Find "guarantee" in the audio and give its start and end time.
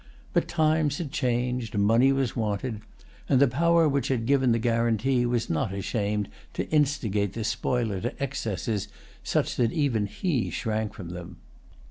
4.57-5.27